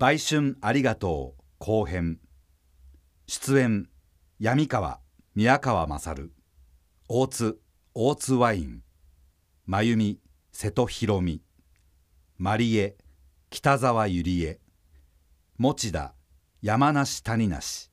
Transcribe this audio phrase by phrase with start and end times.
[0.00, 2.20] 売春ありがとう後編。
[3.26, 3.88] 出演
[4.38, 5.00] 闇川
[5.34, 6.30] 宮川勝。
[7.08, 7.58] 大津
[7.94, 8.82] 大津ワイン。
[9.66, 10.20] 真由美
[10.52, 11.42] 瀬戸弘美。
[12.36, 12.96] マリエ
[13.50, 14.60] 北沢ゆりえ
[15.56, 16.14] 持田
[16.62, 17.90] 山梨谷梨。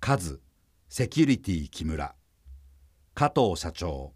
[0.00, 0.42] カズ
[0.88, 2.16] セキュリティ木村。
[3.14, 4.12] 加藤社長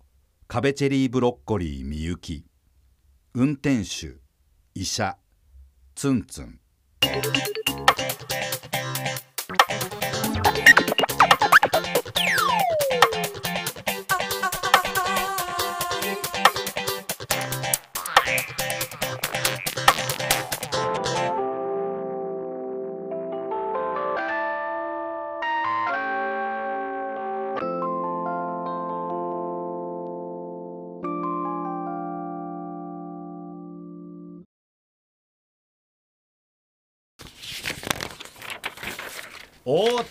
[0.48, 2.45] 壁チェリーブロッコリーみゆき。
[3.32, 4.16] 運転手
[4.75, 5.16] 医者
[5.95, 6.59] ツンツン。
[7.07, 7.66] Thank you.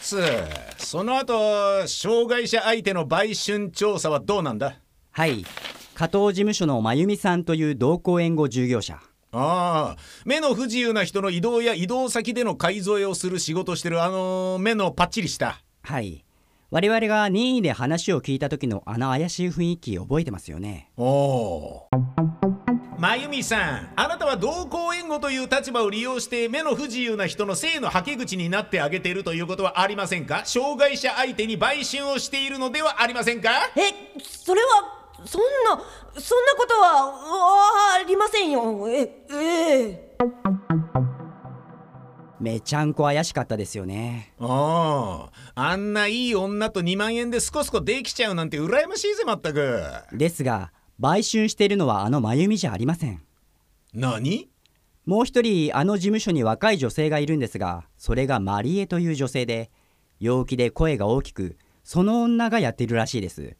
[0.05, 0.21] 大津
[0.77, 4.75] その後障害者相手の売春調査はどうなんだ？
[5.09, 5.43] はい。
[5.95, 8.99] 加藤事務所の真由美さんという同行援護従業者。
[9.31, 15.59] ああ目の不自由な人の移動や移動先での買い添えをする仕事してるあの目のパッチリした。
[15.81, 16.23] はい。
[16.69, 20.91] 我々が任意で話を聞いた時のあの怪しい雰囲気覚えてますよね。
[20.97, 21.87] おお
[22.97, 30.45] 真由美さんあなたは同行援護という立場を利用して目の不自由な人の性のはけ口になってあげているということはありませんか？
[30.45, 33.49] 障害者相手に売春をしているのではありませんか？
[33.75, 35.83] えそれはそんな
[36.19, 38.87] そんなことはありませんよ。
[38.87, 40.15] えええ。
[42.39, 44.33] めちゃんこ怪しかったですよね。
[44.39, 49.83] あああんないい女と2万円でスコスコできちゃうなんて羨ましいぜまったく。
[50.13, 53.21] ですが売春しているのはあの真由美じゃありません。
[53.93, 54.49] 何？
[55.05, 59.69] もう一人あの事務所に若い女性がいるんですがそれがマリエという女性で
[60.19, 63.55] 陽気で声が大きくその女がやっているらしいです。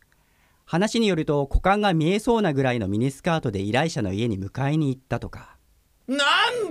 [0.66, 5.58] 話によると股間が見えそうなぐらいのミニスカートで依頼者の家に迎えに行ったとか。
[6.08, 6.16] な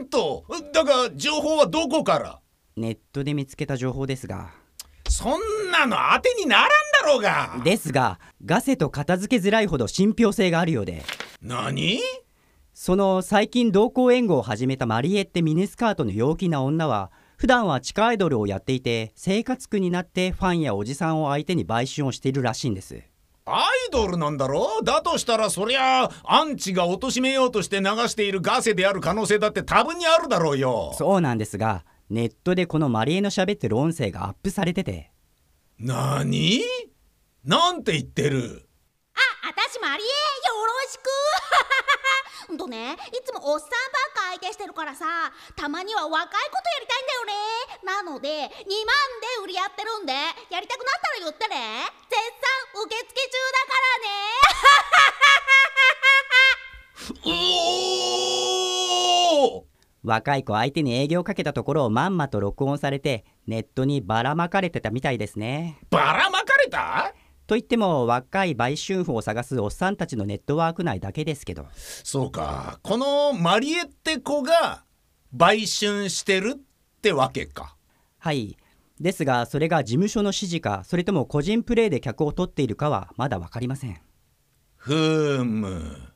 [0.00, 0.44] んと！
[0.72, 2.40] だが情報はどこから？
[2.76, 4.50] ネットで見つけた情報ですが
[5.08, 6.68] そんなの当てにならん
[7.02, 7.60] だろうが。
[7.62, 11.02] ですがガセと片付けづらいほど信憑性があるようで。
[11.42, 12.00] 何？
[12.72, 23.00] その最近同行援護を始めたマリエってミニスカートの陽気な女は普段は地下アイドルをやっていて生活苦になってファンやおじさんを相手に売春をしているらしいんです。
[23.46, 24.82] アイドルなんだろ？
[24.82, 30.94] だとしたらそりゃアンチが貶めようとして流しているガセである可能性だって多分にあるだろうよ。
[30.96, 35.10] そうなんですがネットでこのマリエの喋ってる音声がアップされてて。
[35.78, 36.62] 何？
[37.44, 38.68] なんて言ってる？
[39.14, 40.12] あ、私マリエよ
[40.66, 41.08] ろしく。
[42.48, 43.78] ほんとね、いつもおっさんばっ
[44.14, 45.06] か相手してるからさ
[45.56, 47.32] たまには若いことやりたいんだよね。
[47.84, 48.52] なので2万で
[49.42, 51.88] 売りやってるんでやりたくなったら言ってね。
[52.10, 54.12] 絶賛受付中だからね。
[59.56, 59.73] おお
[60.04, 65.78] 若い子相手に営業をかけたところをまんまと録音されてネットにばらまかれてたみたいですね。
[65.90, 67.14] ばらまかれた？
[67.46, 71.66] といっても若い売春婦を探すおっさんたちのネットワーク内だけですけど。
[71.74, 72.78] そうか。
[72.82, 74.84] このマリエって子が
[75.32, 76.60] 売春してるっ
[77.02, 77.76] てわけか。
[78.18, 78.56] はい。
[79.00, 83.98] ですがそれが事務所の指示かそれとも個人プレーで客を取っているかはまだ分かりません。
[84.76, 86.13] ふーむ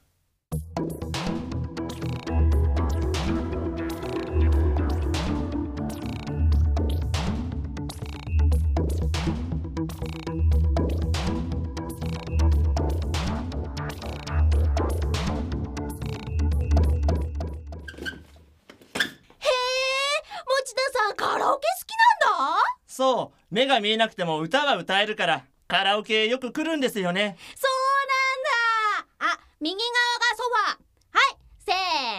[23.50, 27.36] 目が見えなくても歌は歌えるからカラオケよく来るんですよね。
[27.56, 29.34] そうなんだ。
[29.34, 29.88] あ、右側
[30.18, 31.18] がソファー。
[31.18, 31.72] はい、せ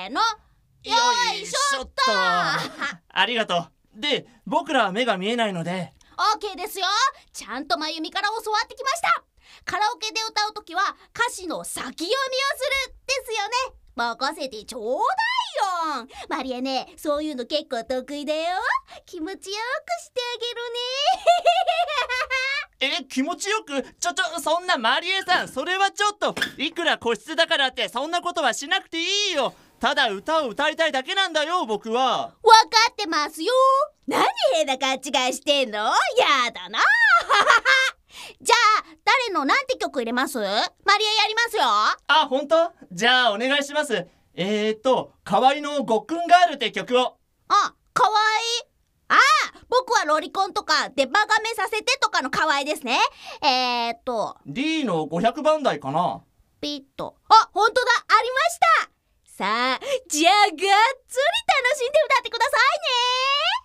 [0.07, 0.21] ーの。
[0.83, 0.95] よ
[1.41, 1.91] いしょっと。
[2.07, 3.99] ありがとう。
[3.99, 5.93] で僕らは目が見えないので。
[6.17, 6.85] オーケーですよ。
[7.33, 9.23] ちゃんとまゆみから教わってきました。
[9.65, 10.81] カラオケで歌うときは
[11.15, 12.15] 歌詞の先読みを
[12.85, 12.95] する。
[13.07, 14.97] ですよね任せてちょうだ
[15.97, 16.07] いよ。
[16.29, 18.41] マリエねそういうの結構得意だよ。
[19.05, 19.53] 気持ちよくして
[20.35, 20.37] あ
[22.81, 22.99] げるね。
[23.01, 23.83] え気持ちよく？
[23.99, 25.49] ちょちょそんなマリエさん。
[25.49, 29.53] それはちょっといくら個室だからってそんなことはしなくていいよ。
[29.81, 32.17] ただ歌を歌いたいだけなんだよ僕は。
[32.17, 32.35] わか
[32.91, 33.51] ってますよ。
[34.07, 35.79] 何変な勘違いしてんの？
[35.79, 36.79] やだな
[38.41, 40.37] じゃあ誰のなんて曲入れます？
[40.37, 40.63] マリエや
[41.27, 41.63] りますよ。
[41.63, 42.71] あ本当？
[42.91, 44.07] じゃあお願いします。
[44.35, 47.17] えーと代わりのごっくんガールって曲を。
[47.47, 48.69] あかわいい。
[49.09, 49.17] ああ
[49.69, 52.99] 僕はロリコンとかデバガメさせてとかの可愛いですね。
[53.41, 56.21] えー、っと D の500番台かな。
[56.61, 57.15] ピッと。
[57.27, 57.91] あ本当だ。
[58.07, 58.89] ありました。
[59.25, 59.79] さあ
[60.09, 60.75] じゃあがっつり楽
[61.77, 62.51] しんで歌ってくださ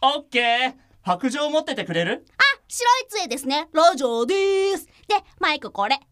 [0.07, 0.17] いね。
[0.17, 0.85] オッケー。
[1.03, 2.25] 白状持っててくれる？
[2.39, 2.44] あ
[2.77, 3.69] 白い杖ですね。
[3.73, 4.87] ラジオです。
[5.07, 5.95] でマイクこれ。
[5.95, 6.03] はい。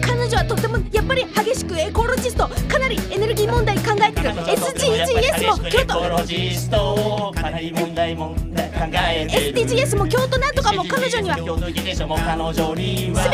[0.00, 2.48] 彼女はとてもやっぱり激しくエコロジスト。
[2.48, 4.30] かなりエネルギー問題考えてる。
[4.30, 7.32] SDGs も京都エコロジスト。
[7.32, 8.68] かなり問題問題。
[8.72, 11.36] 考えてる SDGs も京都なんとかも彼女には。
[11.36, 11.46] 全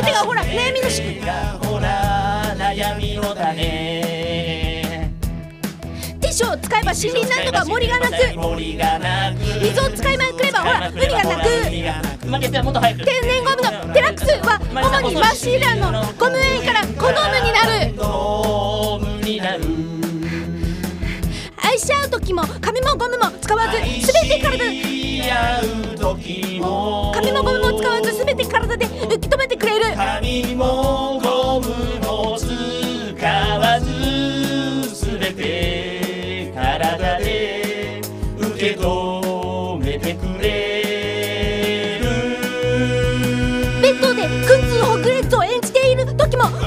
[0.04, 4.61] てがほら悩みのしがほら悩みの種
[6.32, 8.12] ティッシュを使えば森林なんとか森がなく
[9.60, 11.42] 水を使いまくればほら海がなく
[13.04, 13.62] 天然ゴムの
[13.92, 17.66] デラックスは主にマシーラのゴム繊維からコドームにな
[19.58, 19.64] る
[21.64, 24.00] 愛し合う時も紙もゴムも使わず全
[24.30, 24.58] て体
[27.14, 29.84] 紙もゴムも使わず全て体で受け止めてくれる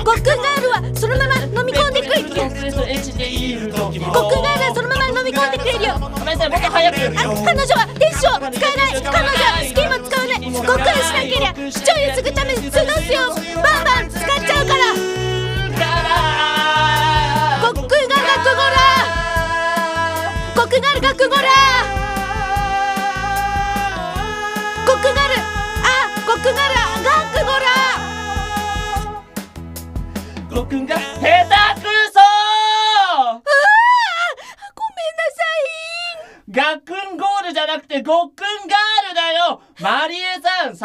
[0.06, 3.54] 時もごっくんガールはそのまま飲み込んでくれるコンプレスエッチでい。
[3.56, 6.50] る時もごっくんガールはそのまま飲み込んでくれるよごめんなさい。
[6.50, 9.02] もっと早く彼女はティッシュを使えない。
[9.02, 10.46] 彼女はスキーも使わない。
[10.46, 14.94] ごっくんしなけりゃ視聴率ぐために通の水をバンバン使っちゃうから
[17.74, 18.78] ごっくんが学語ら
[20.56, 21.42] ごっくんがる学語ら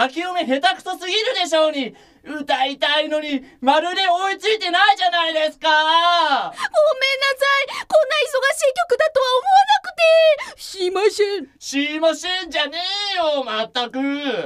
[0.00, 1.94] 先読み下手くそすぎるでしょうに。
[2.24, 5.68] 歌いたいのにまるで追いついてないじゃないですか。
[5.68, 7.84] ごめんなさい。
[7.84, 10.62] こんな忙しい曲だとは思わなくて。
[10.62, 11.48] すいません。
[11.58, 12.78] しませんじゃね
[13.12, 13.98] えよまったく。
[13.98, 14.44] ごめんなさ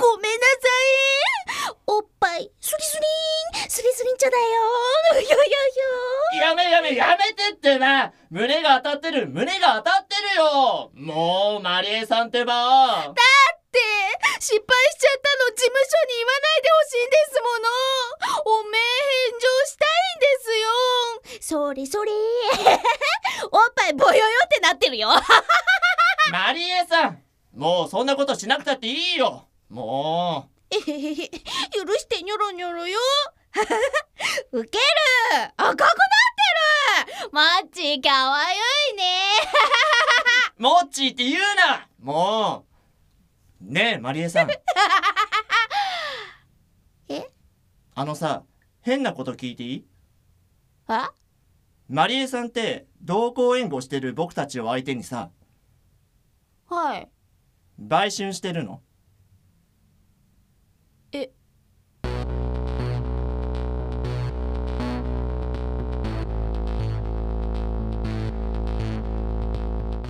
[1.71, 1.77] い。
[1.87, 2.99] おっぱいスリス
[3.55, 3.71] リン。
[3.71, 4.45] スリスリンちゃだよ。
[5.15, 5.37] よよ
[6.41, 6.49] よ。
[6.49, 8.13] やめやめやめてってな。
[8.31, 9.29] 胸が当たってる。
[9.29, 10.91] 胸が当たってるよ。
[10.95, 12.55] もうマリエさんってば。
[12.55, 13.15] だ
[14.45, 14.61] 失敗
[14.93, 18.61] しちゃったの事務所に言わないでほしいんですもの。
[18.61, 18.83] おめえ
[19.31, 21.65] 返上したいんですよ。
[21.65, 22.13] それそれ。
[23.51, 25.09] おっぱいボヨヨってなってるよ。
[26.31, 27.23] マリエさん
[27.55, 29.49] もうそんなことしなくたっていいよ。
[29.71, 31.15] もえへへへ。
[31.17, 33.01] 許してニョロニョロよ。
[34.53, 34.85] ウケる。
[35.57, 35.89] 赤くなっ
[37.09, 37.31] てる。
[37.33, 38.57] マッチかわい
[38.93, 39.21] いね。
[40.59, 41.89] うモッチーって言うな。
[41.99, 42.74] もう
[43.65, 44.49] ねえマリエさん。
[47.09, 47.31] え？
[47.95, 48.43] あのさ
[48.83, 49.87] 変なこと聞いていい？
[50.87, 51.13] あ？
[51.89, 55.31] マリエさんって同行援護してる僕たちを相手にさ
[56.69, 57.09] はい。
[57.79, 58.81] 売春してるの？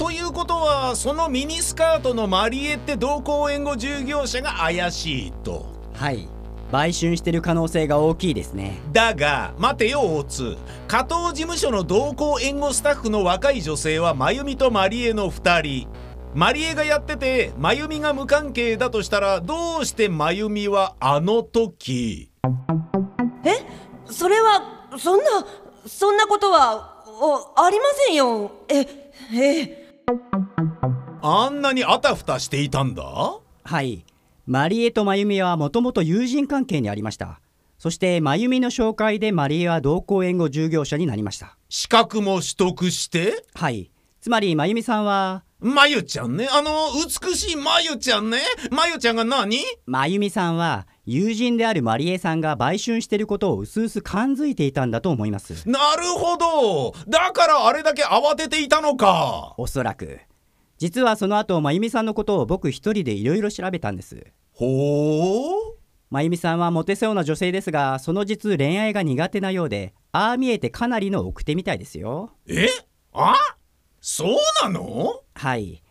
[0.04, 5.64] ということはそのミニスカートのマリエって同行援護従業者が怪しいと。
[5.94, 6.28] はい。
[6.70, 8.80] 売春してる可能性が大きいですね。
[8.92, 10.58] だが待てよ大津。
[10.88, 15.88] 加藤事務所の同行援護スタッフの若い女性は真由美とマリエの2人。
[16.34, 22.28] マリエがやってて真由美が無関係だとしたらどうして真由美はあの時？
[23.42, 23.64] え？
[24.12, 25.24] それはそんな
[25.86, 28.50] そんなことはおありませんよ。
[28.68, 28.80] え
[29.32, 29.83] え
[31.22, 33.02] あんなにあたふたしていたんだ？
[33.64, 34.04] はい。
[34.46, 37.40] マリエとマユミはもともと友人関係にありました。
[37.78, 41.56] そしてマユミの紹介でマリエは同行援護従業者になりました。
[41.68, 43.44] 資格も取得して？
[43.54, 43.90] はい。
[44.20, 46.48] つまりマユミさんはまゆちゃんね。
[46.52, 48.38] あの美しいまゆちゃんね。
[48.70, 49.58] まゆちゃんが何？
[49.86, 55.68] マユミさんは友人であるマリエさんが売春してることをうすうす感づいていたんだと思います。
[55.68, 56.94] なるほど。
[57.06, 59.54] だからあれだけ慌てていたのか。
[59.58, 60.20] おそらく。
[60.78, 64.26] 実はその後マユミさんのことを僕一人でいろいろ調べたんです。
[64.52, 65.76] ほう？
[66.10, 72.32] まゆみさんはモテそうな女性ですがその実恋愛が苦手なようでああ見えてかなりの奥手みたいですよ。
[72.46, 72.68] え？
[73.12, 73.34] あ？
[74.00, 75.22] そうなの？
[75.34, 75.82] はい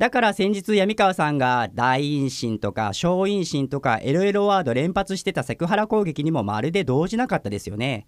[0.00, 8.06] だから先日闇川さんが大陰唇とか小陰唇とかエロエロワード連発してたセクハラ攻撃にもまるで動じなかったですよね。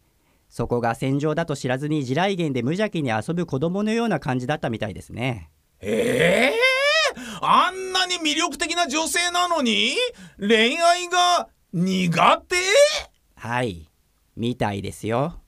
[0.49, 5.51] そこが戦場だと知らずに地雷原で無邪気に遊ぶ子供のような感じだったみたいですね。
[5.81, 6.59] ええ
[7.43, 9.91] あんなに魅力的な女性なのに
[10.41, 12.57] 恋愛が苦手？
[13.37, 13.91] はい。
[14.35, 15.42] みたいですよ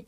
[0.00, 0.06] い。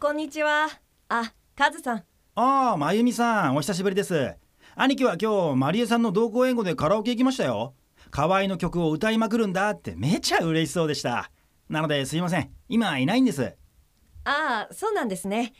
[0.00, 0.68] こんにちは。
[1.08, 2.04] あカズさん。
[2.34, 4.34] ああまゆみさんお久しぶりです。
[4.74, 7.74] 兄貴は今日マリエさんの同行援護でカラオケ行きましたよ。
[8.10, 11.30] 河合の曲を歌いまくるんだってめちゃ嬉しそうでした。
[11.68, 12.50] なのですいません。
[12.68, 13.54] 今いないんです。
[14.24, 15.52] ああそうなんですね。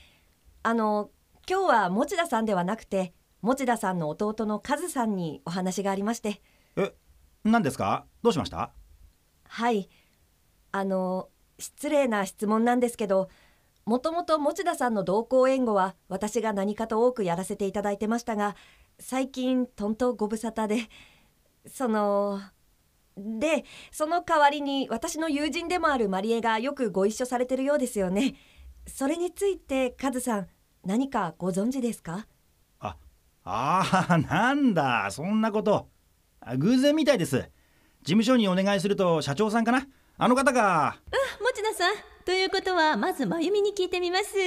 [0.63, 1.11] あの
[1.49, 6.41] 今日は持田さんではなくて持田さんの弟のカズさんにお話がありまして。
[6.77, 6.95] え
[7.45, 8.07] 何ですか？
[8.23, 8.73] どうしました？
[9.45, 9.89] はい。
[10.73, 11.29] あの
[11.61, 13.29] 失礼な質問なんですけど
[13.87, 18.57] もともと持田さんの同行援護は私が何かと多くやらせていただいてましたが
[18.99, 20.89] 最近とんとご無沙汰で
[21.67, 22.41] その
[23.17, 28.35] でその代わりに私の友人でもあるマリエがよくご一緒されてるようですよね。
[28.87, 30.47] それについてカズさん
[30.85, 32.27] 何かご存知ですか？
[32.79, 32.97] あ
[33.45, 35.89] あー なんだそんなこと。
[36.59, 37.39] 偶然みたいです。
[37.39, 37.49] 事
[38.05, 39.87] 務所にお願いすると社長さんかな？
[40.23, 40.99] あの方が
[41.41, 41.95] 持田さん。
[42.27, 44.37] ということはまず真由美に聞いてみます。
[44.37, 44.43] は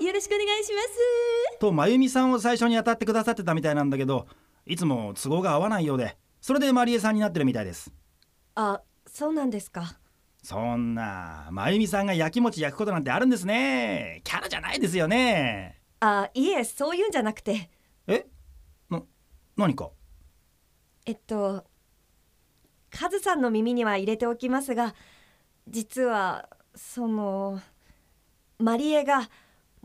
[0.00, 1.58] いよろしくお願いします。
[1.60, 4.26] とまゆみさんを最初に当たってくださってたみたいなんだけど
[4.64, 7.92] いつも都合が合わないようでそれでマリエさんになってるみたいです。
[8.54, 9.98] あそうなんですか。
[10.42, 14.22] そんなまゆみさんがやきもち焼くことなんてあるんですね。
[14.24, 15.82] キャラじゃないですよね。
[16.00, 17.68] あいえそういうんじゃなくて。
[18.06, 18.24] え？
[18.88, 19.02] な
[19.54, 19.90] 何か？
[21.04, 21.62] えっと
[22.96, 24.94] カズさんの耳には入れておきますが
[25.68, 27.60] 実はその
[28.58, 29.28] マリエが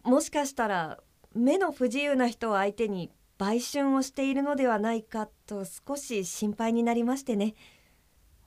[0.03, 0.99] もしかしたら
[1.33, 7.55] 目の不自由な人を相手に売春をしているのではないかと少し心配になりましてね。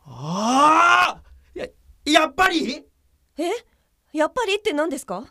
[0.04, 1.23] ああ
[1.54, 1.66] や
[2.04, 2.87] やっぱり？
[3.38, 3.50] え？
[4.12, 5.25] やっぱりって何ですか？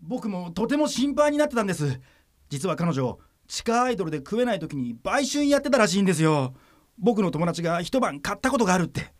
[0.00, 2.00] 僕もとても心配になってたんです。
[2.48, 6.54] 実は彼女地下アイドルで食えない時に売春やってたらしいんですよ
[6.98, 9.12] 僕の友達が一晩買ったことがあるって。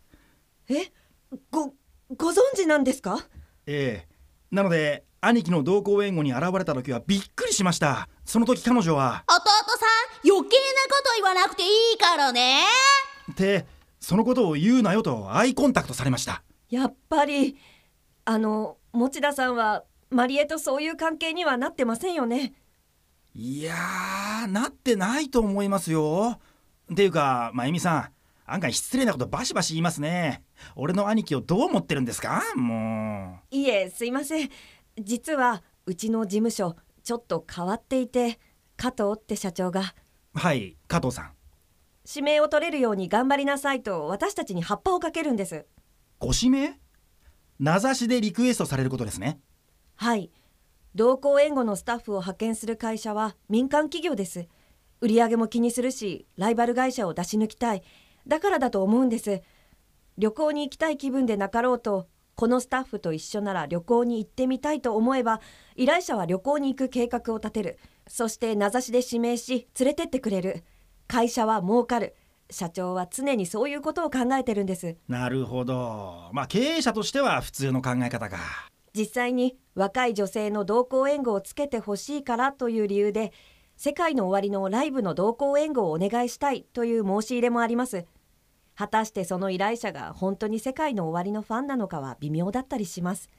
[0.69, 0.91] え
[1.51, 1.73] ご
[2.15, 3.17] ご存知なんですか？
[3.65, 4.09] ええ。
[4.51, 8.09] なので兄貴の同行援護に現れた時はびっくりしました。
[8.25, 9.35] その時彼女は弟
[9.77, 12.63] さん余計なこと言わなくていいからね。
[13.31, 13.65] って
[13.99, 16.41] そのことを言うなよとアイコンタクトされました。
[16.69, 17.57] やっぱり
[18.25, 22.53] あの持田さんはマリエとそういう関係にはなってませんよね。
[23.35, 26.37] いやーなってないと思いますよ。
[26.37, 26.39] っ
[26.95, 28.09] ていうかまゆみさん
[28.45, 30.43] 案外失礼なことバシバシ言いますね。
[30.75, 32.41] 俺の兄貴をどう思ってるんですか？
[32.55, 34.49] もいえすいません。
[34.99, 38.39] 実はうちの事務所ちょっと変わっていて
[38.75, 39.93] 加藤って社長が。
[40.35, 41.31] うはい加藤さん。
[42.07, 45.67] 指名を取れるように頑張りなさいと私たちに葉っぱをかけるんです。
[46.17, 46.79] ご指名？
[47.59, 49.39] 名指しでリクエストされることですね。
[49.95, 50.31] はい。
[50.95, 54.47] 同行援護のスタッフを派遣する会社は民間企業です
[55.01, 57.83] 売上も気にするしライバル会社を出し抜きたい。
[58.27, 59.41] だからだと思うんです。
[60.17, 65.41] 旅行に行きたい気分でなかろうとこのスタッフと一緒なら旅行に行ってみたいと思えば
[65.75, 67.79] 依頼者は旅行に行く計画を立てる。
[68.07, 70.63] そして名指しで指名し連れてってくれる。
[71.07, 72.15] 会社は儲かる。
[72.51, 74.97] 社長は常にそういうことを考えてるんです。
[75.07, 76.29] なるほど。
[76.33, 78.37] まあ経営者としては普通の考え方か。
[78.95, 83.31] 実際に若い女性の同行援護をつけてほしいからという理由で
[83.81, 88.05] 世界の終わりのライブの同行援護をお願いしたいという申し入れもあります。
[88.75, 93.29] 果たしてその依頼者が本当に世界の終わりのファンなのかは微妙だったりします。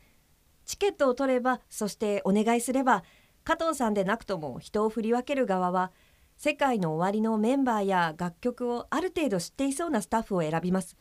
[0.64, 3.04] チケットを取ればそしてお願いすれば
[3.44, 5.92] 加藤さんでなくとも人を振り分ける側は
[6.38, 10.96] 世界の終わりのメンバーや楽曲をある程度知っていそうなスタッフを選びます。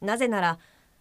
[0.00, 0.60] なぜなら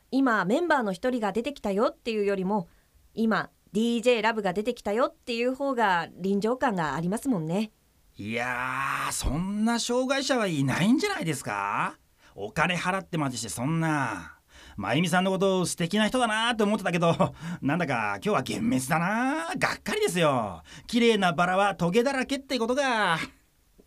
[0.10, 2.68] 今メンバーの一人が出てきたよっていうよりも
[3.14, 7.72] 今 DJ ラブが出てきたよっていう方が臨場感がありますもんね。
[8.18, 11.98] いやーそんな障害者はいないんじゃないですか？
[12.36, 14.36] お金払ってまでしてそんな。
[14.76, 17.14] まゆみさんのこと素敵な人だなって思ってたけど
[17.62, 19.54] なんだか今日は幻滅だな。
[19.58, 20.64] がっかりですよ。
[20.88, 23.18] 綺麗なバラはトゲだらけってことが。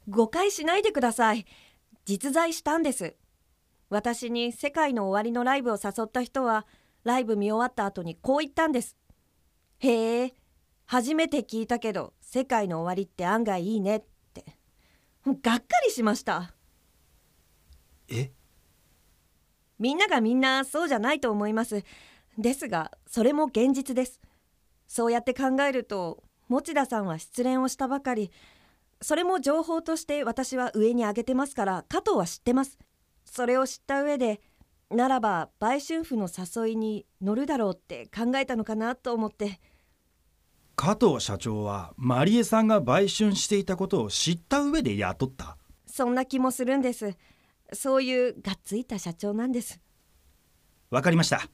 [0.09, 1.47] 誤解しないでください。
[2.05, 3.17] 実在したんです。
[3.89, 6.67] 私に世界の終わりのライブを誘った人は
[7.05, 8.97] ライブ見終わった後にこう言ったんです
[9.85, 10.35] へえ
[10.85, 14.45] 初めて聞いたけど世界の終わりって案外いいねって。
[15.27, 16.55] がっかりしました。
[18.09, 18.31] え？
[19.79, 21.83] みんながみんなそうじゃないと思います。
[22.39, 24.21] ですがそれも現実です。
[24.87, 28.31] そうやって考えると持田さんは失恋をしたばかり。
[29.01, 32.79] それも情報として私は上に上げてますから加藤は知ってます。
[33.25, 34.41] それを知った上で
[34.91, 39.61] ならば売春婦の誘いに乗るだろうって考えたのかなと思って
[40.77, 45.57] 加藤社長はマリエさんが売春していたことを知った上で雇った。
[45.87, 47.17] そんな気もするんです。
[47.73, 49.81] そういうがっついた社長なんです。
[50.91, 51.49] わかりました。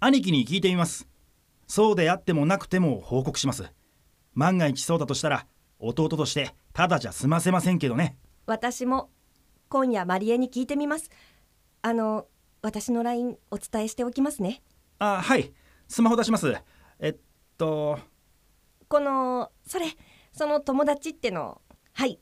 [0.00, 1.08] 兄貴に聞いてみます。
[1.66, 3.64] そうであってもなくても報告します。
[4.34, 5.46] 万が一そうだとしたら
[5.78, 8.16] 弟としてただじゃ済ませませんけどね。
[8.46, 9.10] 私も
[9.68, 11.10] 今夜マリエに聞いてみます。
[11.82, 12.26] あの
[12.62, 14.62] 私の LINE お伝えしておきますね。
[14.98, 15.52] あはい。
[15.88, 16.54] スマホ出します。
[16.98, 17.16] えっ
[17.56, 17.98] と
[18.88, 19.86] このそれ
[20.32, 21.60] その友達っての
[21.92, 22.20] はい。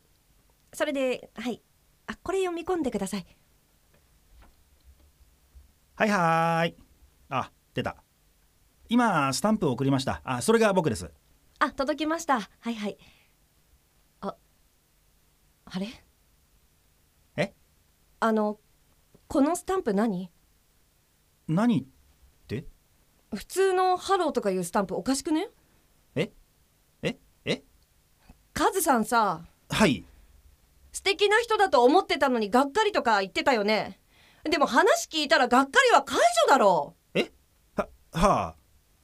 [0.72, 1.62] それではい。
[2.06, 3.26] あこれ読み込んでください。
[5.94, 6.76] はいはーい。
[7.28, 7.96] あ出た。
[8.88, 10.20] 今スタンプを送りました。
[10.24, 11.10] あそれが僕です。
[11.58, 12.40] あ届きました。
[12.40, 12.98] はいはい。
[14.20, 14.34] あ
[15.66, 15.88] あれ？
[17.36, 17.54] え？
[18.20, 18.58] あの
[19.28, 20.30] このスタンプ何？
[21.48, 21.84] 何っ
[22.46, 22.66] て？
[23.34, 25.48] 普通のハローとかいうスタンプおかしくね？
[28.54, 29.40] カズさんさ
[29.70, 30.04] はい。
[30.92, 33.98] 素敵な人だと思ってたのにがっかりとか言ってたよね。
[34.44, 36.94] でも話聞いたらがっかりは解除だろ。
[37.76, 38.54] ははあ。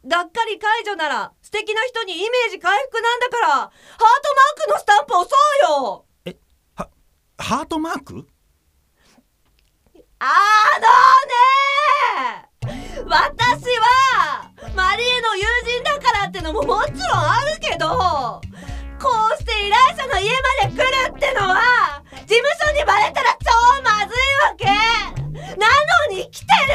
[0.04, 5.36] うがっかり解除なら素敵な人にイメージ回復なんだからハートマークのスタンプ押そ
[6.26, 6.34] うよ。
[6.74, 6.88] は
[7.38, 8.28] ハートマーク？
[10.20, 10.26] あ
[10.80, 10.86] の
[12.44, 18.40] ね私はマリエの友人だからってのももちろんあるけど
[19.00, 23.50] こうして依頼者の家まで来るってのは事務所にバレたら超
[23.82, 24.66] まずいわけ。
[25.56, 25.66] な
[26.10, 26.74] のに来てる。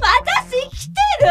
[0.00, 1.28] 私来てる。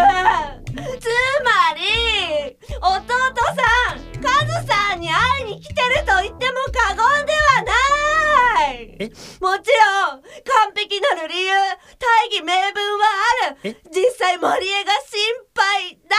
[1.00, 1.08] つ
[1.44, 8.98] まり弟さんカズさんに会いに来てると言っても過言ではない。
[9.00, 9.10] え？
[9.40, 11.54] もちろん完璧なる理由
[12.00, 13.06] 大義名分は
[13.46, 13.58] ある。
[13.64, 13.76] え？
[13.92, 16.18] 実際マリエが心配だ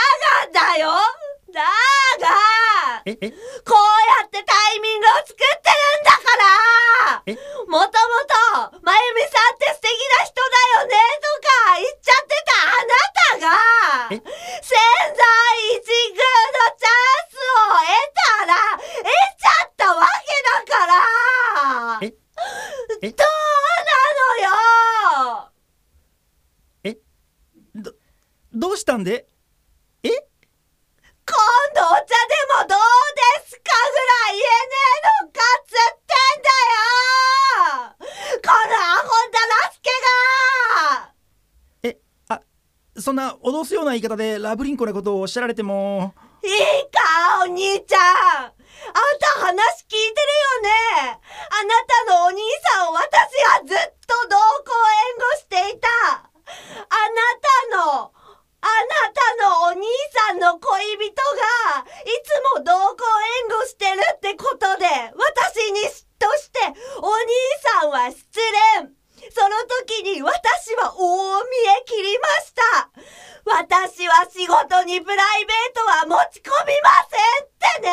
[0.53, 0.91] がだよ。
[1.53, 1.61] だ
[2.19, 2.27] が
[3.05, 3.11] え？
[3.21, 3.31] え？
[3.31, 3.35] こ
[3.73, 3.77] う
[4.21, 5.45] やってタイミングを作ってる
[6.01, 6.23] んだか
[7.17, 7.33] らえ
[7.67, 9.89] もともとまゆみさんって素敵
[10.19, 13.55] な人だよねとか言っちゃってたあなたが
[14.11, 14.23] え潜
[15.15, 15.23] 在
[15.73, 19.07] 一遇のチャンスを得たら得
[19.39, 20.29] ちゃったわけ
[20.67, 20.91] だから
[22.01, 22.05] え
[23.01, 23.27] えどう
[23.87, 25.51] なのよ
[28.53, 29.27] どうしたんで
[30.03, 31.35] え今
[31.75, 32.15] 度お茶で
[32.63, 32.79] もどう
[33.41, 35.75] ですかぐらい言えねえのかっつっ
[36.07, 37.99] てんだよ
[38.41, 39.89] このアホだらすけ
[41.03, 41.11] が
[41.83, 41.85] え
[42.29, 42.39] あ
[42.97, 44.01] そんな脅すような言い
[44.57, 48.53] ブリンコなことをおっしゃられてもいいかお兄ちゃんあん
[49.21, 52.41] た話聞いてるよねあなたのお兄
[52.73, 53.05] さんを私
[53.53, 57.21] はずっと同行援護していたあな
[57.69, 59.85] たのあなたのお兄
[60.25, 60.65] さんの恋
[61.05, 63.05] 人がいつも同行
[63.45, 66.65] 援護してるってことで私に嫉妬して
[66.97, 67.29] お兄
[67.61, 68.25] さんは失
[68.81, 68.97] 恋
[69.31, 71.49] その時に私は大見
[71.81, 72.89] え切りました。
[73.45, 77.89] 私は仕事にプライベートは持ち込みませんってね。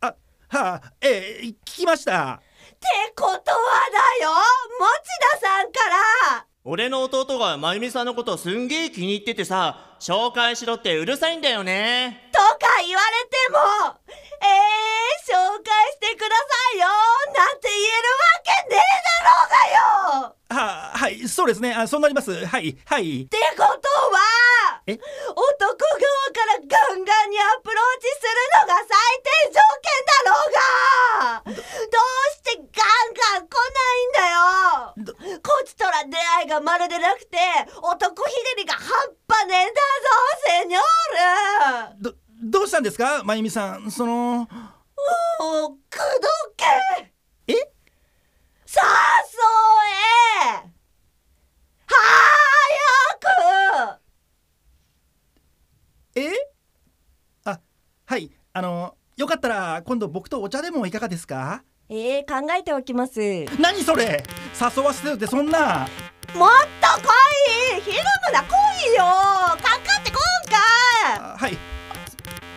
[0.00, 0.14] あ
[0.48, 2.34] はあええ聞きました。
[2.34, 4.30] ってことはだよ。
[4.78, 4.86] 持
[5.32, 6.46] 田さんから。
[6.64, 12.28] 俺の弟がまゆみさんのことすんげえ気に入っててさ紹介しろってうるさいんだよね。
[12.32, 12.48] とか
[12.84, 13.58] 言われても
[14.42, 16.42] えー、紹介してくださ
[16.74, 16.86] いよ。
[17.34, 21.74] なんて言えるわけねえだろうがよはあはいそうですね。
[21.74, 22.32] あそうなります。
[22.46, 23.22] はいはい。
[23.22, 24.92] ってことはえ？
[24.94, 25.02] 男
[25.34, 28.30] 側からガンガンにアプローチする
[28.62, 31.50] のが最低条件だろうが。
[31.50, 31.54] どう
[32.32, 32.66] してガン
[33.34, 35.38] ガン来ないんだよ。
[35.42, 37.38] こっちとら出会いがまるでなくて
[37.82, 38.86] 男ひねりが半
[39.28, 40.08] 端ねえんだぞ
[40.46, 42.02] セニョール。
[42.02, 42.14] ど
[42.60, 43.90] どうしたんですかまゆみさん。
[43.90, 44.48] そのもう
[45.90, 46.64] くどけ。
[47.00, 47.15] え
[48.76, 48.84] さあ
[49.24, 49.40] そう
[50.64, 50.66] え!
[51.86, 53.98] 早く!
[56.20, 56.32] え?
[57.44, 57.60] あ
[58.04, 58.30] はい。
[58.52, 61.62] あのよかったら今度僕とお茶でもいかがですか?
[61.88, 63.44] えー、考えておきます。
[63.60, 64.22] 何それ!
[64.76, 65.86] 誘わせてるってそんな。
[66.34, 67.04] もっと来
[67.78, 68.50] いひるむな来
[68.90, 69.04] いよ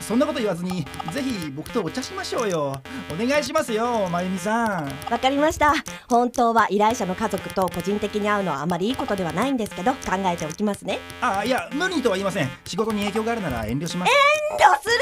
[0.09, 2.81] そそんなこと言わずにぜひ僕とお茶しましょうよ。
[3.13, 4.85] お願いしますよまゆみさん。
[5.07, 5.75] わかりました。
[6.09, 10.97] 本当は依頼者の家族と個人的に会うのはあまりいいことではないんですけど考えておきますね。
[11.21, 12.49] あいや無理にとは言いません。
[12.65, 14.11] 仕事に影響があるなら遠慮します。
[14.11, 14.97] 遠慮する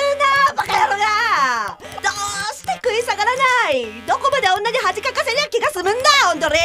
[0.51, 1.77] なバカ野郎が。
[1.79, 2.09] ど
[2.51, 3.31] うして食い下がら
[3.63, 3.85] ない。
[4.05, 6.55] どこまで同じ恥かかせりゃ気が済むんだ本当に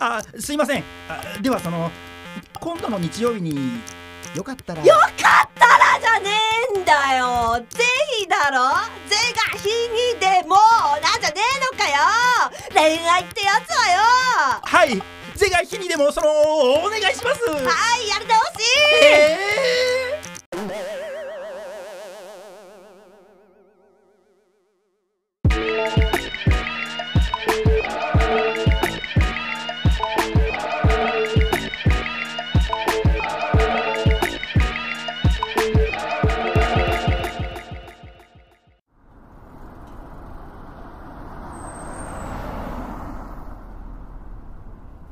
[0.00, 0.82] あすいません。
[1.08, 1.92] あではその
[2.58, 3.80] 今度の日曜日に
[4.34, 4.84] よかったら。
[4.84, 5.10] よかっ
[5.54, 6.30] たらじゃね
[6.76, 7.64] えんだよ。
[7.70, 7.84] ぜ
[8.18, 8.70] ひだろ。
[9.08, 10.56] 是が非にでも
[11.00, 11.96] なんじゃねえのかよ。
[12.74, 14.00] 恋愛ってやつはよ。
[14.64, 15.00] はい。
[15.36, 17.48] 是が非にでもそのお願いします。
[17.48, 17.56] は
[17.98, 18.44] いやり直し、
[19.04, 19.38] え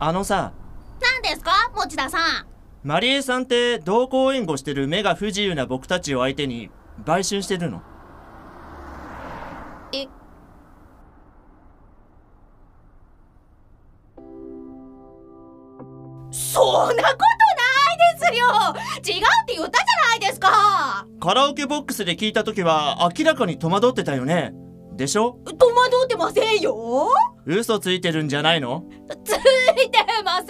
[0.04, 0.52] あのさ
[1.00, 1.52] 何ですか？
[1.76, 2.46] 持田さん。
[2.82, 6.70] マリエさんって同行援護してる目が不自由な僕たちを相手に
[7.04, 7.82] 売春してるの？
[9.92, 10.08] え？
[16.32, 18.46] そんなことないですよ！
[19.16, 21.06] 違うって言ったじゃないですか！
[21.20, 24.52] カラオケボックスで聞いた時は明らかに戸惑ってたよね
[25.02, 25.36] でしょ？
[25.58, 27.08] 戸惑ってませんよ。
[27.44, 28.84] 嘘ついてるんじゃないの？
[29.24, 30.46] ついてません。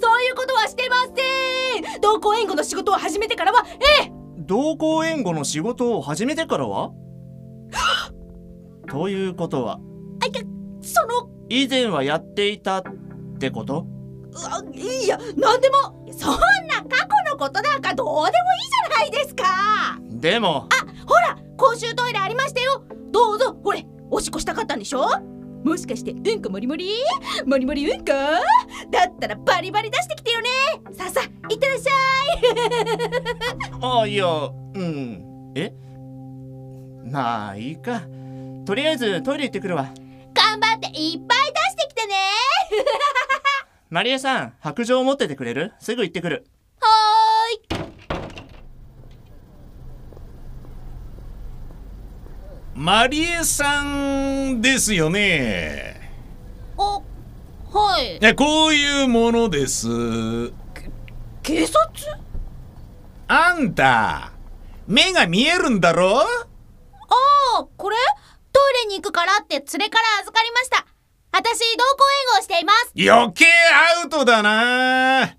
[0.00, 2.00] そういうことはしてません。
[2.00, 3.66] 同行援護の仕事を始めてからは。
[4.00, 4.12] ええ。
[4.38, 6.92] 同行援護の仕事を始めてからは？
[8.88, 9.78] ということは？
[10.80, 11.28] その。
[11.50, 12.82] 以前はやっていたっ
[13.38, 13.86] てこと？
[14.50, 15.76] あいや何でも。
[16.16, 20.68] そんな過去のことなんかどうでもいいじゃないですかでも。
[21.06, 22.84] ほら公衆トイレありましたよ。
[23.10, 25.06] どうぞほれおしっこしたかったんでしょ？
[25.64, 26.90] もしかしてうんこもりもり？
[27.46, 28.04] もりもりうんこ？
[28.90, 30.48] だったらバリバリ出してきてよね。
[30.92, 31.94] さあさあいってらっしゃい。
[34.02, 35.52] あいやうん。
[35.54, 35.72] え？
[37.10, 38.02] まあいいか。
[38.66, 39.88] とりあえずトイレ行ってくるわ。
[40.34, 42.14] 頑張っていっぱい出してきてね。
[43.90, 45.72] マリエさん白状持っててくれる？
[45.80, 46.46] すぐ行ってくる
[46.80, 47.88] はーい
[52.80, 56.00] マリエさんですよね。
[56.78, 57.00] あ
[57.76, 58.18] はい。
[58.18, 59.88] いやこういうものです。
[61.42, 61.82] 警察？
[63.26, 64.30] あんた
[64.86, 66.20] 目が見えるんだろ？
[66.20, 66.24] あ
[67.58, 67.96] あこれ？
[68.52, 70.86] トイレに行くからって連れから預かりました。
[71.32, 71.96] 私同行
[72.30, 72.92] 援護をしています。
[72.96, 73.46] 余計
[74.04, 75.36] アウトだな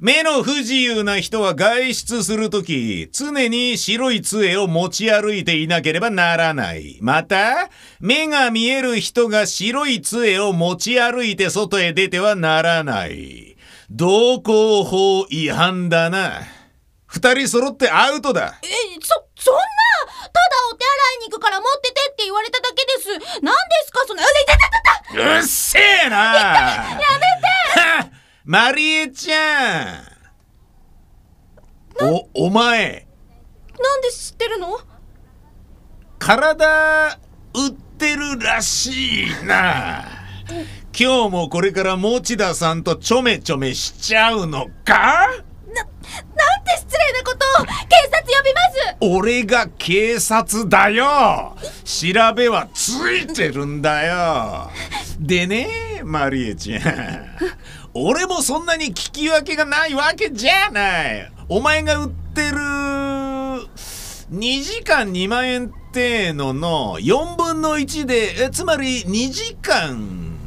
[0.00, 6.96] 目の不自由な人は外出するとき、常に白い杖を持ち歩いていなければならない。
[7.02, 7.68] また、
[8.00, 13.58] 目が見える人が白い杖を持ち歩いて外へ出てはならない。
[13.90, 16.44] 道交法違反だな。
[17.04, 18.58] 二人揃ってアウトだ。
[18.62, 18.68] え
[19.02, 19.60] そそんな
[20.16, 20.40] ただ
[20.72, 26.98] お手洗いに行くから持っててって言われただけです何ですかそのあれいたたたたうっせえな や
[27.98, 30.04] めてマリエちゃん。
[32.02, 33.06] お、お前、
[33.78, 34.78] なんで知ってるの？
[36.18, 40.06] 体売ってるらしいな。
[40.98, 45.26] 今日もこれから持田さんとちょめちょめしちゃうのか？
[45.74, 45.86] なん
[46.64, 47.72] て失礼なことを警
[48.06, 48.96] 察呼びます！
[49.00, 51.56] 俺が警察だよ。
[51.84, 54.70] 調べはついてるんだよ。
[55.18, 56.82] でねマリエちゃん
[57.94, 61.32] 俺もそんなに聞き分けがないわけじゃない。
[61.48, 62.56] お前が売ってる
[64.32, 70.38] 2時間2万円ってのの4分の1でえつまり2時間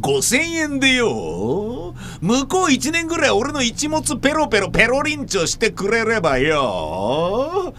[0.00, 1.94] 5000円でよ。
[2.20, 7.72] 向こう1年ぐらい俺の一物ペロペロペロリンチョしてくれればよ。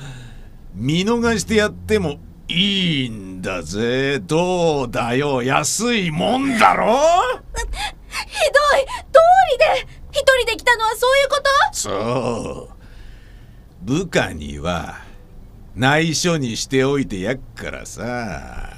[0.74, 2.15] 見逃してやっても
[2.48, 4.20] いいんだぜ。
[4.20, 5.44] どうだよ。
[5.44, 6.98] 安いもんだろ。
[8.27, 8.86] ひどい。
[9.12, 9.19] 通
[9.51, 11.49] りで一人で来たのはそういうこと？
[11.73, 12.75] そう。
[13.82, 14.97] 部下には
[15.75, 18.73] 内緒にしておいてやっからさ。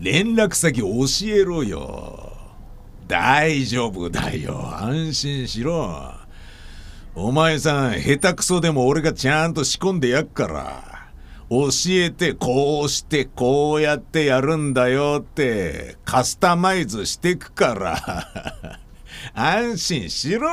[0.00, 0.86] 連絡先教
[1.26, 2.32] えろよ。
[3.06, 4.76] 大丈夫だよ。
[4.80, 6.12] 安心しろ。
[7.14, 10.97] お前さん下手くそでも俺がちゃんと仕込んでやっから。
[11.50, 18.78] 教えてこうしてこうやってやるんだよってカスタマイズしてくから。
[19.34, 20.48] 安心しろ。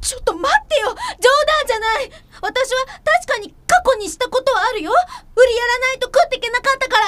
[0.00, 0.88] ちょっと待ってよ。
[0.88, 2.10] 冗談じゃない。
[2.40, 4.92] 私は確かに過去にしたことはあるよ。
[5.34, 7.06] 売りやらないと食っていけなかったから。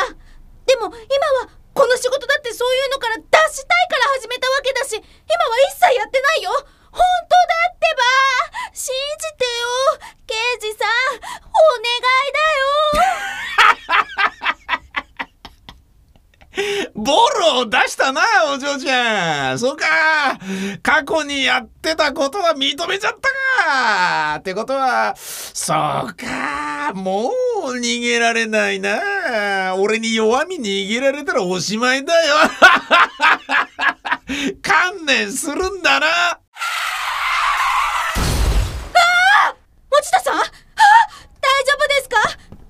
[0.66, 0.92] でも今
[1.46, 3.22] はこの仕事だってそういうのから脱
[3.54, 5.04] したいから始めたわけだし今は
[5.70, 6.50] 一切やってないよ。
[6.96, 8.02] 本当だってば。
[8.72, 9.50] 信じてよ
[10.26, 12.66] 刑事さんお願いだよ
[16.94, 18.22] ボロを出したな
[18.54, 19.86] お嬢ちゃんそうか。
[20.82, 23.28] 過去にやってたことは認めちゃった
[23.64, 24.36] か。
[24.38, 26.92] ってことはそうか。
[26.94, 27.30] も
[27.66, 29.74] う逃げられないな。
[29.76, 32.36] 俺に弱み逃げられたらおしまいだよ。
[34.62, 36.40] 観念するんだな。
[39.90, 40.38] 持田さん？
[40.38, 42.16] あ大丈夫ですか？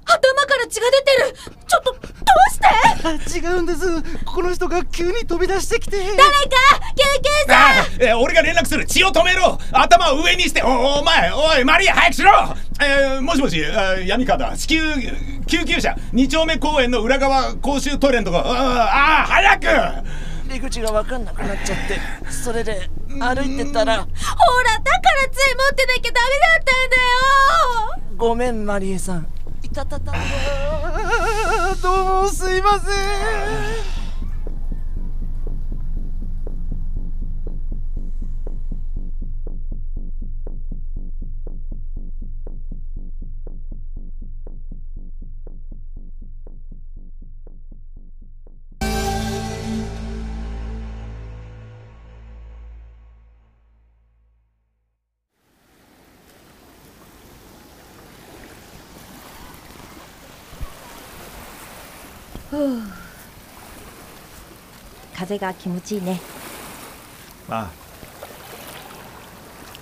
[0.07, 1.37] 頭から血が出てる。
[1.66, 2.59] ちょっとどうし
[3.33, 3.38] て？
[3.38, 4.03] 違うんです。
[4.25, 5.99] この人が急に飛び出してきて。
[5.99, 6.22] 誰か？
[6.96, 7.55] 救急車！
[7.57, 8.87] あえ俺が連絡する。
[8.87, 9.59] 血を止めろ。
[9.72, 10.62] 頭を上にして。
[10.62, 12.31] おお前おいマリア早くしろ。
[12.81, 14.81] えーもしもしあ闇川だ至急
[15.46, 15.96] 救急車。
[16.12, 18.42] 二丁目公園の裏側公衆トイレのとこ。
[18.44, 20.49] ああ早く！
[20.49, 22.31] 出口が分かんなくなっちゃって。
[22.31, 28.16] それで歩いてたらほらだから杖持ってなきゃダメだったんだよ。
[28.16, 29.26] ごめんマリエさん。
[29.62, 30.12] いたたた
[31.83, 33.75] どうもすいません
[65.26, 66.20] 風が気持ちいいね。
[67.48, 67.70] ああ。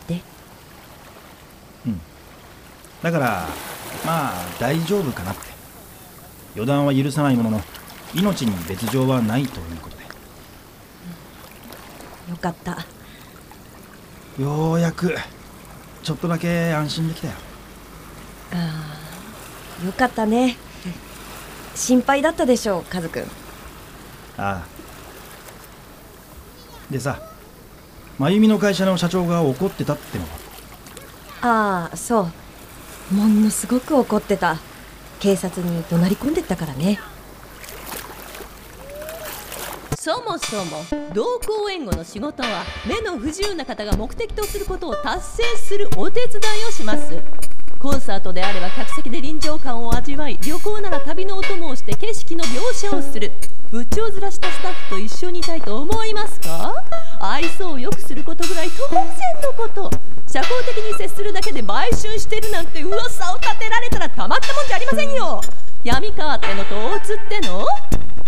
[0.08, 0.22] で？
[1.86, 2.00] うん。
[3.02, 3.46] だから
[4.06, 5.42] まあ大丈夫かなって。
[6.54, 7.60] 予断は許さないものの
[8.14, 10.04] 命に別状はないということで。
[12.30, 12.86] よかった。
[14.40, 15.14] ようやく
[16.02, 17.34] ちょっとだけ安心できたよ。
[19.84, 20.56] よかったね。
[21.74, 23.26] 心配だったでしょうカズくんあ
[24.36, 24.64] あ
[26.94, 27.20] でさ
[28.20, 30.24] 真由美の会社の社長が怒ってたっての
[31.40, 31.88] は？
[31.88, 32.28] ああそ
[33.10, 33.14] う。
[33.14, 34.58] ものすごく怒ってた。
[35.18, 37.00] 警察に怒鳴り込んでったからね。
[39.98, 47.18] そもそも同行援護の仕事は目の不自由な方が目的とすることを達成するお手伝いをします。
[47.80, 53.32] コンサートであれば客席で臨場感を味わい旅行なら旅のお供をして景色の描写をする。
[53.74, 56.72] 部長面したスタッフと一緒にいたいと思いますか？
[57.18, 59.04] 愛想を良くすることぐらい当然
[59.42, 59.90] のこと。
[60.28, 65.40] 社交的に接するだけで売春してるなんて噂を立てられたらたまったもんじゃありませんよ。
[65.82, 67.66] 闇川ってのと大津っての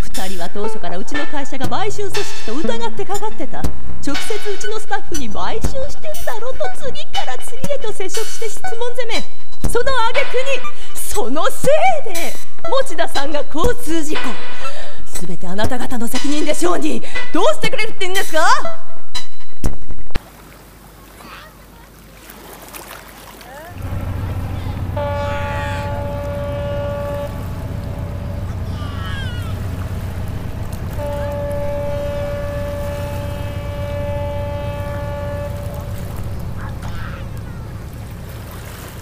[0.03, 3.63] ？2人は当初からうちの会社が売春組織と疑ってかかってた。
[4.05, 9.23] 直接うちのスタッフに売春してるだろと次から次へと接触して質問攻め。
[9.71, 11.71] その挙句にそのせ
[12.11, 12.33] いで
[12.69, 14.23] 持田さんが交通事故。
[15.21, 17.03] 全てあなた方の責任でしょうに。
[17.33, 18.47] どうしてくれるって言うんですか？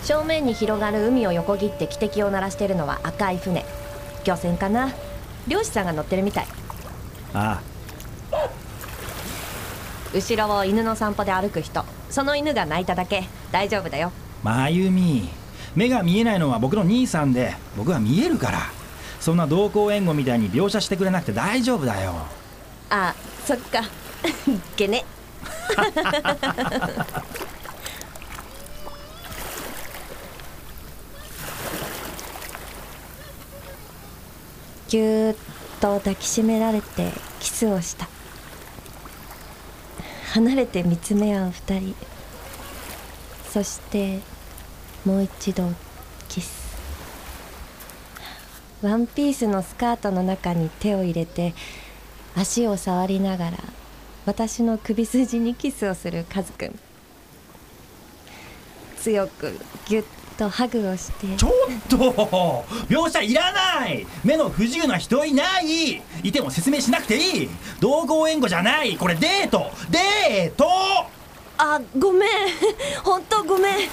[0.05, 3.64] 正面に広がる海を横切って汽笛を鳴らしているのは赤い船。
[4.24, 4.92] 漁船かな？
[5.47, 6.47] 漁師さんが乗ってるみたい。
[7.35, 7.61] あ
[10.15, 11.85] 後ろを犬の散歩で歩く人。
[12.09, 13.25] その犬が泣いただけ。
[13.51, 14.13] 大丈夫だよ。
[14.45, 15.29] あ真由美
[15.75, 17.55] 目が見えないのは僕の兄さんで。
[17.77, 18.59] 僕は見えるから。
[19.21, 22.13] そんな同行援護みたいに描写してくれなくて大丈夫だよ。
[22.91, 23.83] あそっか。
[24.77, 25.05] ゲネ
[34.88, 35.35] ぎゅっ
[35.81, 38.09] と抱きしめられてキスをした。
[40.33, 41.94] 離れて見つめ合う二人。
[43.51, 44.20] そして
[45.05, 45.70] もう一度
[46.29, 46.64] キス。
[48.83, 51.55] ワンピースのスカートの中に手を入れて
[52.37, 53.59] 足を触りながら
[54.27, 56.79] 私の首筋にキスをするカズくん
[58.99, 60.05] 強くギュッ
[60.37, 61.27] とハグをして。
[61.37, 61.53] ちょっ
[61.88, 61.97] と！
[62.88, 64.07] 描写いらない！
[64.25, 66.03] 目の不自由な人いない！
[66.23, 67.51] いても説明しなくていい！
[67.81, 68.97] 同行援護じゃない！
[68.97, 69.70] これデート！
[69.90, 70.66] デート！
[71.57, 72.29] あごめん。
[73.05, 73.88] 本当ごめん。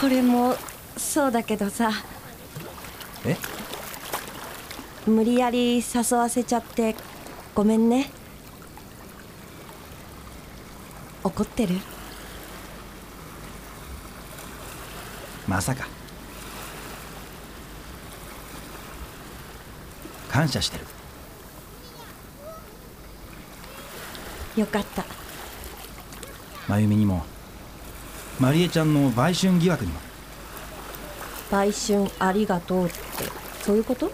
[0.00, 0.56] これも
[0.96, 1.92] そうだけどさ。
[3.24, 3.36] え？
[5.06, 6.94] 無理やり誘わせちゃって
[7.54, 8.10] ごめんね。
[11.22, 11.76] 怒ってる？
[15.50, 15.88] まさか。
[20.30, 20.86] 感謝してる。
[24.60, 25.04] よかった。
[26.68, 27.24] 真由美にも
[28.38, 29.98] まりえちゃんの売春疑惑にも。
[31.50, 32.94] 売春ありがとうって
[33.64, 34.12] そういうこと？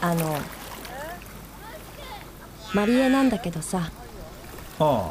[0.00, 0.38] あの
[2.72, 3.90] マリエなんだけどさ。
[4.78, 5.10] あ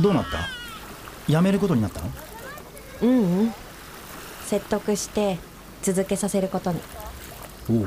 [0.00, 0.38] どうなった？
[1.28, 2.10] 辞めることになったの？
[3.02, 3.54] うんうん。
[4.46, 5.38] 説得して
[5.82, 6.80] 続けさせることに。
[7.70, 7.86] おお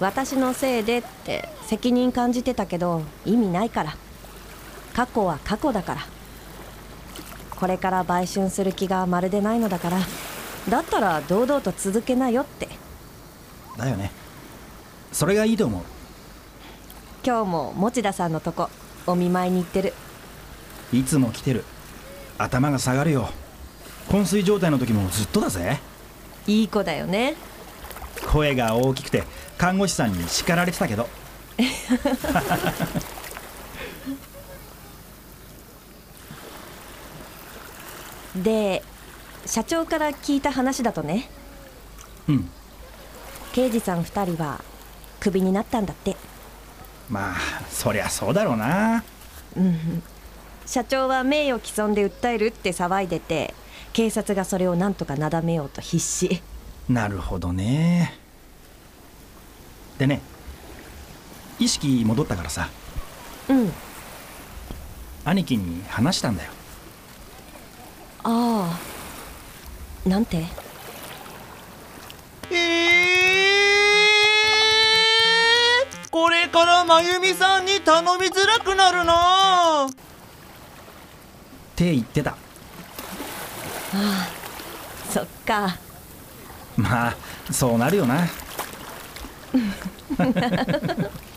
[0.00, 3.96] 私のせいでって責任感じてたけど意味ないから。
[4.94, 6.06] 過去は過去だから。
[7.50, 9.98] これから売春する気がまるでないのだから。
[10.68, 12.68] だったら堂々と続けなよって。
[13.76, 14.10] だよね。
[15.12, 15.82] それがいいと思う。
[17.24, 18.70] 今日も持田さんのとこ
[19.06, 19.94] お見舞いに行ってる
[20.92, 21.64] いつも来てる。
[22.38, 23.28] 頭が下がるよ。
[24.08, 25.80] 昏睡状態の時もずっとだぜ。
[26.46, 27.34] いい子だよね。
[28.26, 29.24] 声が大きくて
[29.58, 31.06] 看護師さんに叱られてたけど。
[38.36, 38.82] で
[39.46, 41.28] 社長から聞いた話だとね。
[42.28, 42.50] うん。
[43.52, 44.62] 刑事さん2人は
[45.20, 46.16] クビになったんだって。
[47.10, 47.36] まあ
[47.68, 49.04] そりゃそうだろうな。
[49.56, 50.02] うん
[50.68, 53.54] 社長は名誉毀損で訴えるって騒いでて
[53.94, 56.42] 警察がそれをなんとかなだめようと必死。
[56.90, 58.14] なるほどね。
[59.96, 60.20] でね
[61.58, 62.68] 意識戻ったからさ。
[63.48, 63.72] うん。
[65.24, 66.50] 兄貴に話したんだよ。
[68.24, 68.78] あ
[70.06, 70.08] あ。
[70.08, 70.44] なんて？
[72.50, 79.88] えー、これからまゆみさんに頼みづらくなるな
[81.78, 82.32] って言ってた。
[82.32, 82.36] あ
[83.94, 84.28] あ
[85.08, 85.76] そっか。
[86.76, 87.16] まあ
[87.52, 88.26] そうなるよな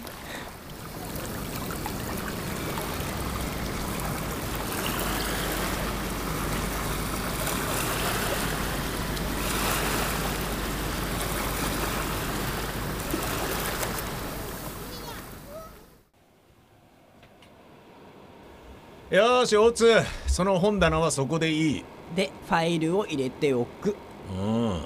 [19.12, 19.86] よーし大津。
[20.26, 21.86] その本棚はそこでいい。
[22.16, 23.94] でファイルを入れておく。
[24.34, 24.82] うん。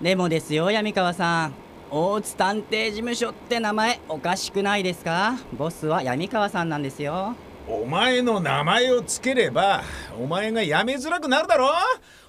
[0.00, 1.52] でもですよ闇川さん。
[1.90, 5.36] 大津探偵事務所って名前おかしくないですか？
[5.58, 7.34] ボスは闇川さんなんですよ
[7.68, 9.82] お前の名前をつければ
[10.18, 11.70] お前が辞めづらくなるだろ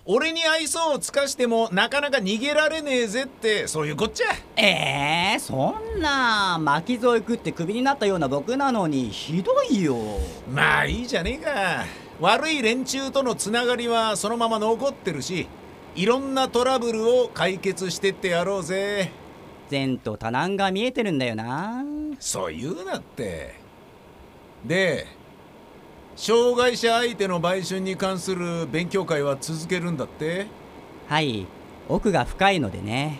[0.06, 4.26] 俺に愛想を尽かしてもなかなか逃げられねえぜってそういうこっちゃ。
[4.62, 9.98] えー、そんな巻き添え食ってクビになったような僕なのにひどいよ。
[10.52, 11.86] まあいいじゃねえか。
[12.20, 15.48] 悪い連中とのつながりはそのまま残ってるし
[15.96, 19.10] いろんなトラブルを解決してってやろうぜ。
[19.70, 21.82] 善と多難が見えてるんだよな。
[22.20, 23.56] そう言うなって。
[24.66, 25.08] で
[26.16, 30.46] 障害者相手の売春に関する勉強会は続けるんだって？
[31.08, 31.48] はい。
[31.90, 33.20] 奥が深いのでね。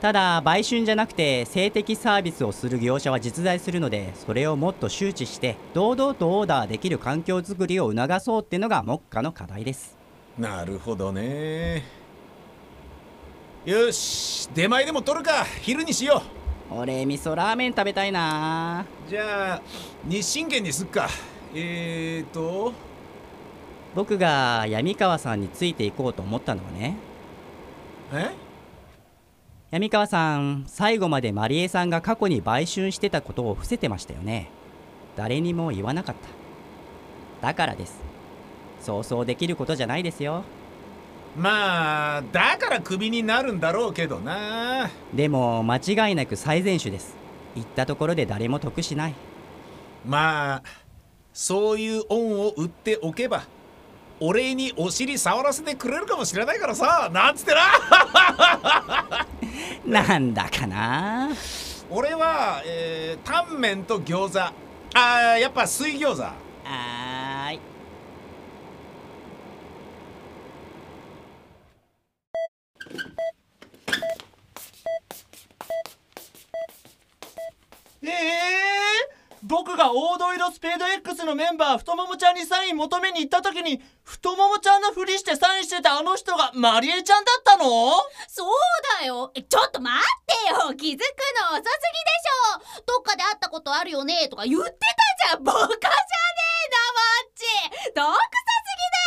[0.00, 9.96] ただ売春じゃなくて性的サービスをする業者は実在するのでそれをもっと周知して堂々とオーダーできる環境づくりを促そうってのが目下の課題です。
[10.38, 11.84] なるほどね。
[13.64, 14.48] よし。
[14.54, 15.44] 出前でも取るか。
[15.62, 16.22] 昼にしよ
[16.70, 18.84] 俺味噌ラーメン食べたいな。
[19.06, 19.62] うじゃあ
[20.04, 21.08] 日清軒にすっか
[21.58, 22.74] えーと。
[23.94, 26.96] 僕が闇川さんについていこうと思ったのはね。
[28.12, 28.30] え？
[29.70, 34.50] 闇川さん最後までマリエさんが過去に売春してたことを伏せてましたよね。
[35.16, 36.14] 誰にも言わなかっ
[37.40, 37.48] た。
[37.48, 38.00] だからです。
[38.80, 40.44] そうそうできることじゃないですよ。
[41.38, 44.90] まあだからクビになるんだろうけどな。
[45.14, 47.16] でも間違いなく最善手です。
[47.54, 49.14] 言ったところで誰も得しない。
[50.06, 50.62] まあ
[51.36, 53.44] そういう恩を売っておけば
[54.20, 59.26] お礼にお尻触らせてくれるかもしれないからさなんつってな。
[60.08, 61.28] なんだかな。
[61.90, 64.38] 俺は、えー、タンメンと餃子。
[64.94, 67.60] あーやっぱ水餃子はーい
[78.04, 87.64] ええ僕が黄土色スペード X のメンバー太ももちゃんにサイン求めに行った時に太ももちゃんのふりしてサインしてたあの人がマリエちゃんだったの
[88.28, 88.48] そう
[89.00, 91.00] だよちょっと待ってよ気づく
[91.52, 94.76] の遅すぎでしょどっかで会ったことあるよねとか言ってた
[95.30, 97.44] じゃんバカじゃねえなマッチ
[97.94, 98.20] どくさ
[98.66, 99.02] すぎだ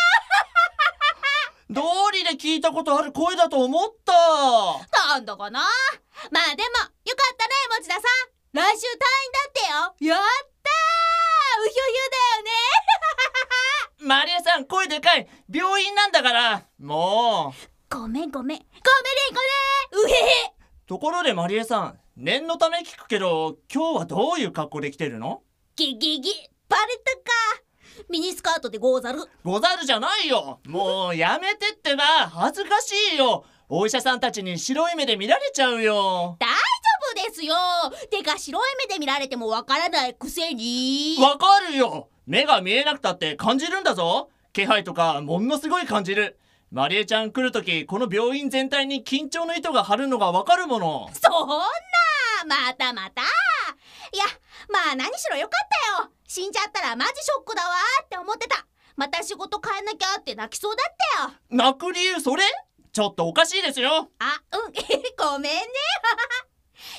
[1.76, 4.14] よ道理で聞いたことある声だと思った
[5.14, 5.60] なんだかな
[6.32, 8.04] まあでもよかったね持田さん
[8.52, 10.59] 来週退院だってよやった
[11.60, 11.82] うひょひょ
[12.12, 12.52] だよね。
[14.08, 15.28] マリエさん声でかい。
[15.54, 16.64] 病院なんだから。
[16.80, 17.94] もう。
[17.94, 18.58] ごめんごめん。
[18.58, 18.66] ごめんね
[19.92, 20.06] ごめん。
[20.06, 20.54] うへへ。
[20.88, 25.44] ところでマリエさん念のため聞くけど今日はどういう格好で来てるの？
[25.76, 26.32] ギギギ
[26.68, 27.24] バレたか。
[28.10, 29.20] ミニスカートでござる。
[29.44, 30.60] ござるじゃないよ。
[30.66, 32.04] もうやめてってば。
[32.30, 33.46] 恥ずかしいよ。
[33.68, 36.38] お医者さんたちに白い目で見られちゃうよ。
[36.40, 36.69] 大丈夫
[37.30, 37.56] ですよ。
[38.10, 41.18] てか白い目で見られてもわからないくせに。
[41.20, 42.10] わかるよ。
[42.26, 44.30] 目が見えなくたって感じるんだぞ。
[44.54, 46.40] 気配とかものすごい感じる。
[46.72, 51.10] マリエちゃん来るときこの病院全体に緊張の糸が張るのがわかるもの。
[51.14, 51.48] そん
[52.48, 53.22] なまたまた。
[53.22, 54.24] いや
[54.70, 55.68] まあ何しろよかっ
[55.98, 56.10] たよ。
[56.28, 57.70] 死んじゃったらマジショックだわ
[58.04, 58.66] って思ってた。
[58.96, 61.34] また仕事変えなきゃって泣きそうだったよ。
[61.50, 62.44] 泣く理由それ？
[62.92, 64.10] ちょっとおかしいですよ。
[64.20, 64.74] あうん。
[65.18, 65.62] ごめんね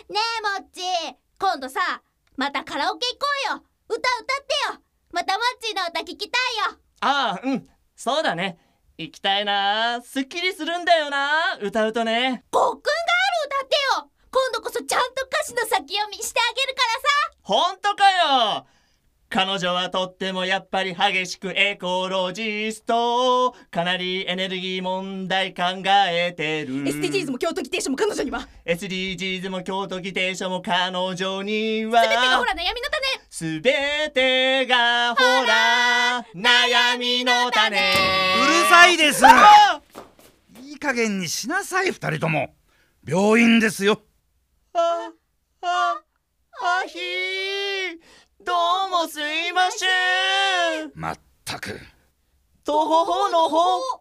[0.08, 0.80] ねえもっち
[1.38, 1.80] 今度さ
[2.36, 3.64] またカラオケ行こうよ。
[3.88, 4.82] 歌歌ってよ。
[5.12, 6.78] またもっちの歌聞きたいよ。
[7.00, 7.68] ああうん。
[7.96, 8.58] そうだね。
[8.96, 10.00] 行きたいな。
[10.02, 11.58] すっきりするんだよな。
[11.60, 12.44] 歌うとね。
[12.50, 12.82] ごっくんガール
[13.46, 14.10] 歌ってよ。
[14.30, 17.36] 今度こそちゃんと歌詞の先読みしてあげるからさ。
[17.42, 18.66] ほんとかよ
[19.32, 23.54] 彼女はとってもやっぱり激しくエコロジスト。
[23.70, 25.62] かなりエネルギー問題考
[26.10, 26.74] えてる。
[26.82, 28.48] SDGs も京都議定書も彼女には。
[28.66, 32.02] SDGs も京都議定書も彼女には。
[32.02, 33.20] 全てがほら悩みの種。
[33.30, 37.78] すべてがほら悩みの種。
[37.78, 39.24] うるさいです。
[40.60, 42.52] いい加減にしなさい二人とも。
[43.06, 44.02] 病院ですよ。
[44.74, 45.12] あ
[45.62, 46.02] あ
[46.62, 47.29] あひー
[49.08, 49.86] すいませ
[50.86, 50.92] ん。
[50.94, 51.78] まったく。
[52.64, 53.99] とほほのほ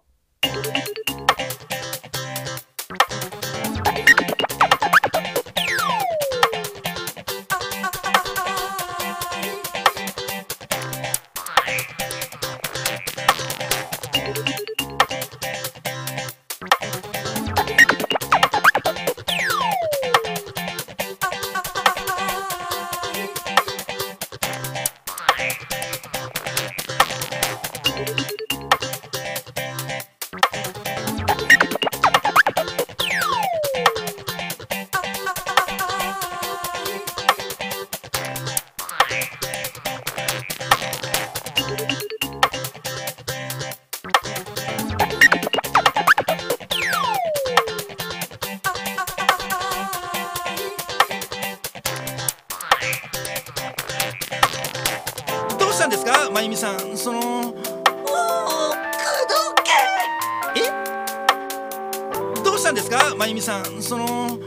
[62.70, 63.82] したんですかまゆみさん？
[63.82, 64.40] その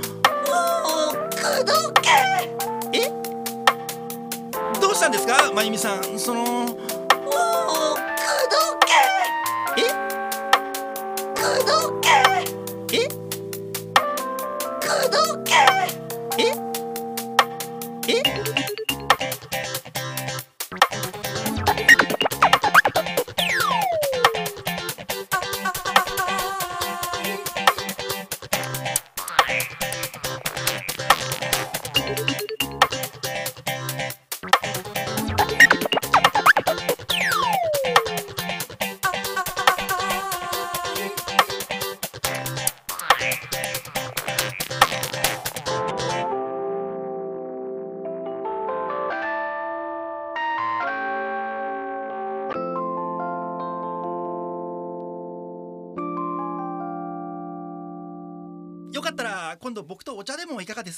[2.92, 3.08] え？
[4.80, 6.18] どうしたんですかまゆみさん？
[6.18, 6.66] その